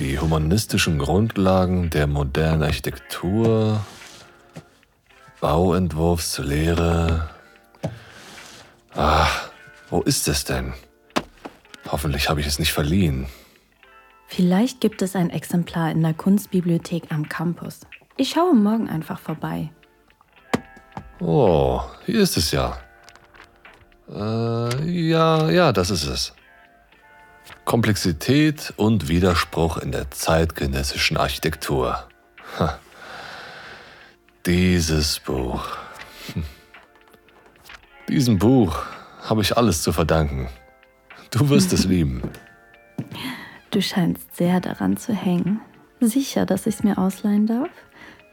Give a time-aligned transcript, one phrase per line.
[0.00, 3.84] Die humanistischen Grundlagen der modernen Architektur,
[5.42, 7.28] Bauentwurfslehre.
[8.94, 9.28] Ah,
[9.90, 10.72] wo ist es denn?
[11.92, 13.26] Hoffentlich habe ich es nicht verliehen.
[14.26, 17.80] Vielleicht gibt es ein Exemplar in der Kunstbibliothek am Campus.
[18.16, 19.70] Ich schaue morgen einfach vorbei.
[21.20, 22.78] Oh, hier ist es ja.
[24.08, 26.32] Äh, ja, ja, das ist es.
[27.70, 32.02] Komplexität und Widerspruch in der zeitgenössischen Architektur.
[34.44, 35.68] Dieses Buch.
[36.34, 36.42] Hm.
[38.08, 38.82] Diesem Buch
[39.22, 40.48] habe ich alles zu verdanken.
[41.30, 42.22] Du wirst es lieben.
[43.70, 45.60] Du scheinst sehr daran zu hängen.
[46.00, 47.70] Sicher, dass ich es mir ausleihen darf?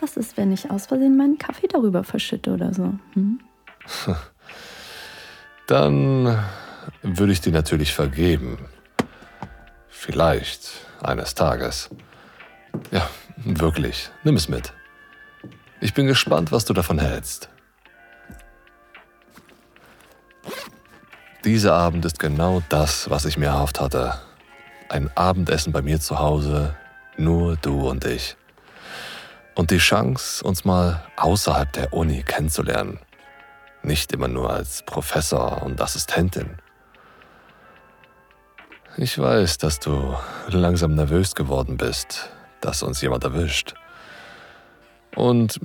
[0.00, 2.94] Was ist, wenn ich aus Versehen meinen Kaffee darüber verschütte oder so?
[3.12, 3.40] Hm?
[5.66, 6.38] Dann
[7.02, 8.56] würde ich dir natürlich vergeben.
[10.06, 10.70] Vielleicht
[11.02, 11.90] eines Tages.
[12.92, 14.08] Ja, wirklich.
[14.22, 14.72] Nimm es mit.
[15.80, 17.48] Ich bin gespannt, was du davon hältst.
[21.44, 24.14] Dieser Abend ist genau das, was ich mir erhofft hatte.
[24.88, 26.76] Ein Abendessen bei mir zu Hause,
[27.16, 28.36] nur du und ich.
[29.56, 33.00] Und die Chance, uns mal außerhalb der Uni kennenzulernen.
[33.82, 36.58] Nicht immer nur als Professor und Assistentin.
[38.98, 40.16] Ich weiß, dass du
[40.48, 42.30] langsam nervös geworden bist,
[42.62, 43.74] dass uns jemand erwischt.
[45.14, 45.60] Und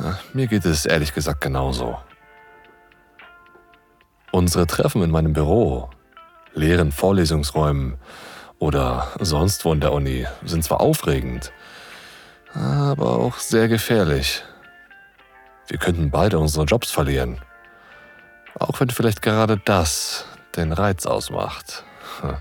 [0.00, 1.96] äh, mir geht es ehrlich gesagt genauso.
[4.32, 5.90] Unsere Treffen in meinem Büro,
[6.54, 7.98] leeren Vorlesungsräumen
[8.58, 11.52] oder sonst wo in der Uni sind zwar aufregend,
[12.52, 14.42] aber auch sehr gefährlich.
[15.68, 17.40] Wir könnten beide unsere Jobs verlieren.
[18.58, 20.24] Auch wenn vielleicht gerade das
[20.56, 21.84] den Reiz ausmacht.
[22.22, 22.38] Hm.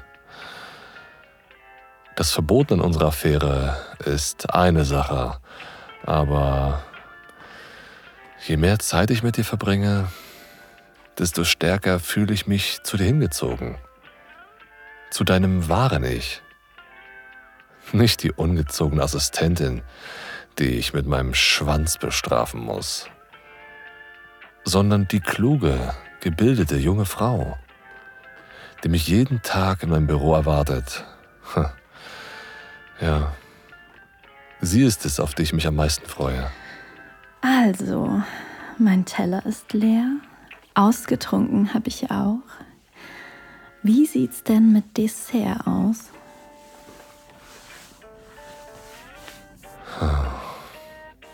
[2.15, 5.37] Das Verbot in unserer Affäre ist eine Sache,
[6.05, 6.81] aber
[8.47, 10.07] je mehr Zeit ich mit dir verbringe,
[11.17, 13.77] desto stärker fühle ich mich zu dir hingezogen.
[15.11, 16.41] Zu deinem wahren Ich.
[17.91, 19.81] Nicht die ungezogene Assistentin,
[20.57, 23.09] die ich mit meinem Schwanz bestrafen muss,
[24.63, 27.57] sondern die kluge, gebildete junge Frau,
[28.85, 31.03] die mich jeden Tag in meinem Büro erwartet.
[33.01, 33.33] Ja.
[34.61, 36.49] Sie ist es, auf die ich mich am meisten freue.
[37.41, 38.21] Also,
[38.77, 40.09] mein Teller ist leer.
[40.73, 42.39] Ausgetrunken habe ich auch.
[43.83, 46.09] Wie sieht's denn mit Dessert aus?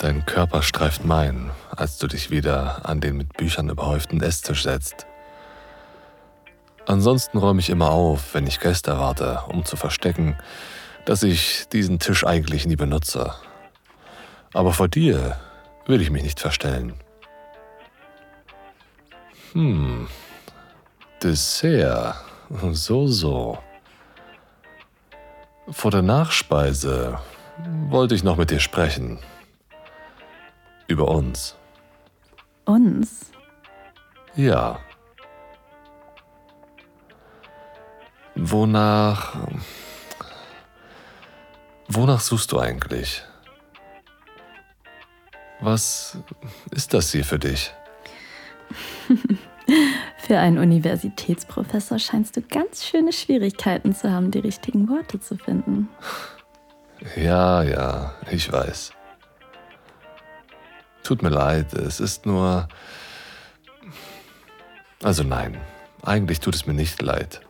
[0.02, 5.06] Dein Körper streift meinen, als du dich wieder an den mit Büchern überhäuften Esstisch setzt.
[6.88, 10.36] Ansonsten räume ich immer auf, wenn ich Gäste erwarte, um zu verstecken,
[11.06, 13.34] dass ich diesen Tisch eigentlich nie benutze.
[14.54, 15.38] Aber vor dir
[15.86, 16.94] will ich mich nicht verstellen.
[19.54, 20.08] Hm,
[21.22, 22.16] Dessert,
[22.72, 23.58] so, so.
[25.70, 27.20] Vor der Nachspeise
[27.90, 29.20] wollte ich noch mit dir sprechen.
[30.88, 31.56] Über uns.
[32.66, 33.32] Uns?
[34.36, 34.80] Ja.
[38.36, 39.36] Wonach
[41.94, 43.22] Wonach suchst du eigentlich?
[45.60, 46.18] Was
[46.72, 47.74] ist das hier für dich?
[50.18, 55.90] für einen Universitätsprofessor scheinst du ganz schöne Schwierigkeiten zu haben, die richtigen Worte zu finden.
[57.16, 58.92] Ja, ja, ich weiß.
[61.02, 62.68] Tut mir leid, es ist nur...
[65.02, 65.58] Also nein,
[66.04, 67.42] eigentlich tut es mir nicht leid.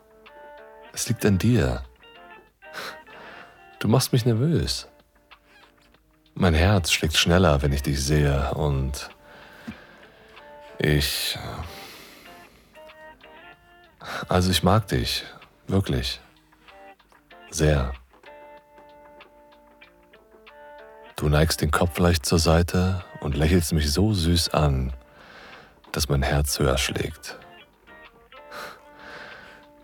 [0.94, 1.84] Es liegt an dir.
[3.82, 4.86] Du machst mich nervös.
[6.34, 9.10] Mein Herz schlägt schneller, wenn ich dich sehe und
[10.78, 11.36] ich...
[14.28, 15.24] Also ich mag dich,
[15.66, 16.20] wirklich.
[17.50, 17.92] Sehr.
[21.16, 24.92] Du neigst den Kopf leicht zur Seite und lächelst mich so süß an,
[25.90, 27.36] dass mein Herz höher schlägt.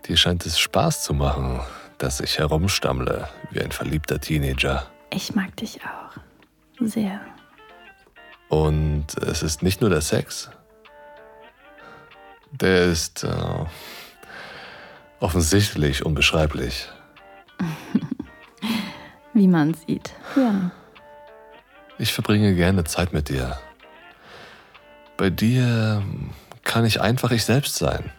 [0.07, 1.59] Dir scheint es Spaß zu machen,
[1.99, 4.87] dass ich herumstammle wie ein verliebter Teenager.
[5.11, 6.17] Ich mag dich auch.
[6.85, 7.21] Sehr.
[8.47, 10.49] Und es ist nicht nur der Sex.
[12.51, 13.65] Der ist äh,
[15.19, 16.89] offensichtlich unbeschreiblich.
[19.33, 20.71] wie man sieht, ja.
[21.97, 23.59] Ich verbringe gerne Zeit mit dir.
[25.17, 26.01] Bei dir
[26.63, 28.11] kann ich einfach ich selbst sein.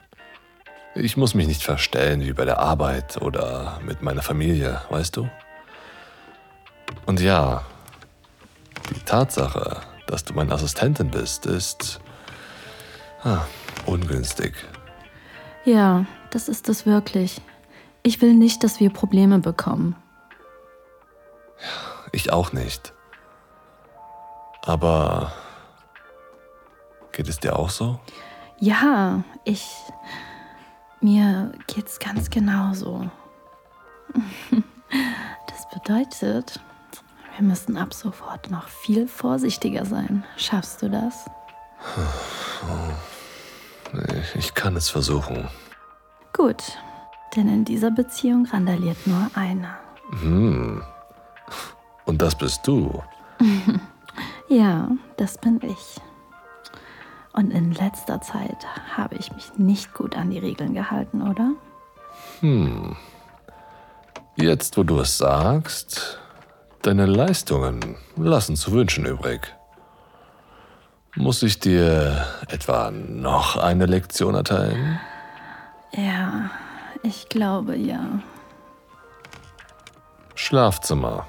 [0.95, 5.29] Ich muss mich nicht verstellen wie bei der Arbeit oder mit meiner Familie, weißt du?
[7.07, 7.65] Und ja,
[8.95, 12.01] die Tatsache, dass du meine Assistentin bist, ist
[13.23, 13.43] ah,
[13.87, 14.55] ungünstig.
[15.65, 17.41] Ja, das ist es wirklich.
[18.03, 19.95] Ich will nicht, dass wir Probleme bekommen.
[22.13, 22.93] Ich auch nicht.
[24.63, 25.33] Aber
[27.13, 28.01] geht es dir auch so?
[28.59, 29.67] Ja, ich.
[31.01, 33.11] Mir geht's ganz genauso.
[35.47, 36.61] Das bedeutet,
[37.37, 40.25] wir müssen ab sofort noch viel vorsichtiger sein.
[40.37, 41.27] Schaffst du das?
[44.35, 45.49] Ich kann es versuchen.
[46.33, 46.77] Gut,
[47.37, 49.79] denn in dieser Beziehung randaliert nur einer.
[50.23, 50.83] Hm.
[52.05, 53.03] Und das bist du.
[54.49, 56.01] Ja, das bin ich.
[57.33, 58.67] Und in letzter Zeit
[58.97, 61.53] habe ich mich nicht gut an die Regeln gehalten, oder?
[62.41, 62.97] Hm.
[64.37, 66.19] Jetzt, wo du es sagst,
[66.83, 69.55] deine Leistungen lassen zu wünschen übrig.
[71.17, 74.99] Muss ich dir etwa noch eine Lektion erteilen?
[75.93, 76.51] Ja,
[77.03, 78.21] ich glaube ja.
[80.35, 81.27] Schlafzimmer.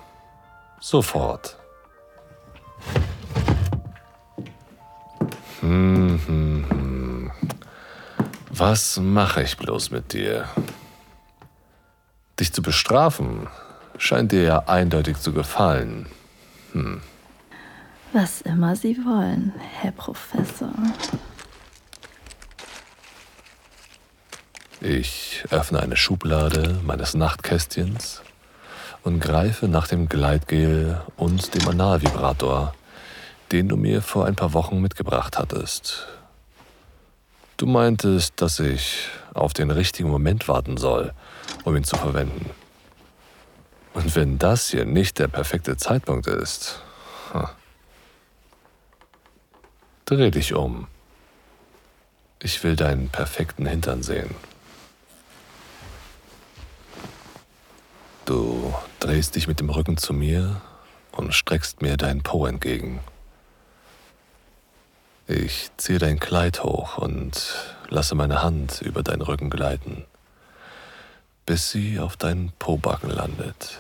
[0.80, 1.58] Sofort.
[5.62, 7.32] Hm, hm, hm.
[8.50, 10.46] Was mache ich bloß mit dir?
[12.40, 13.48] Dich zu bestrafen
[13.98, 16.08] scheint dir ja eindeutig zu gefallen.
[16.74, 17.02] Hm.
[18.14, 20.74] Was immer Sie wollen, Herr Professor.
[24.82, 28.24] Ich öffne eine Schublade meines Nachtkästchens
[29.04, 32.74] und greife nach dem Gleitgel und dem Analvibrator,
[33.52, 36.08] den du mir vor ein paar Wochen mitgebracht hattest.
[37.58, 41.14] Du meintest, dass ich auf den richtigen Moment warten soll,
[41.64, 42.50] um ihn zu verwenden.
[43.94, 46.82] Und wenn das hier nicht der perfekte Zeitpunkt ist,
[50.06, 50.88] dreh dich um.
[52.40, 54.34] Ich will deinen perfekten Hintern sehen.
[58.26, 60.62] Du drehst dich mit dem Rücken zu mir
[61.12, 63.02] und streckst mir dein Po entgegen.
[65.34, 67.56] Ich ziehe dein Kleid hoch und
[67.88, 70.04] lasse meine Hand über deinen Rücken gleiten,
[71.46, 73.80] bis sie auf deinen Pobacken landet.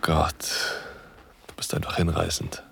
[0.00, 0.80] Gott,
[1.48, 2.62] du bist einfach hinreißend.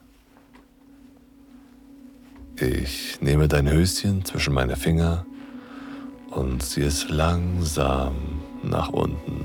[2.57, 5.27] Ich nehme dein Höschen zwischen meine Finger
[6.31, 9.45] und ziehe es langsam nach unten.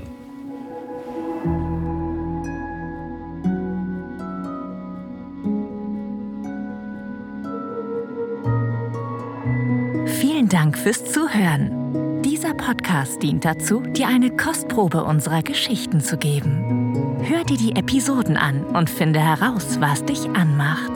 [10.06, 12.22] Vielen Dank fürs Zuhören.
[12.22, 17.18] Dieser Podcast dient dazu, dir eine Kostprobe unserer Geschichten zu geben.
[17.22, 20.92] Hör dir die Episoden an und finde heraus, was dich anmacht.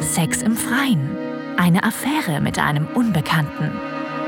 [0.00, 1.10] Sex im Freien,
[1.56, 3.70] eine Affäre mit einem Unbekannten,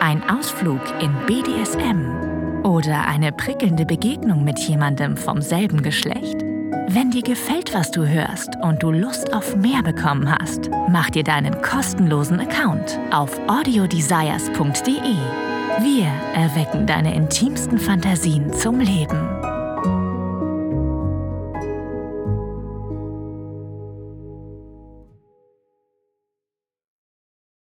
[0.00, 6.47] ein Ausflug in BDSM oder eine prickelnde Begegnung mit jemandem vom selben Geschlecht?
[6.90, 11.22] Wenn dir gefällt, was du hörst und du Lust auf mehr bekommen hast, mach dir
[11.22, 14.96] deinen kostenlosen Account auf audiodesires.de.
[15.82, 19.37] Wir erwecken deine intimsten Fantasien zum Leben.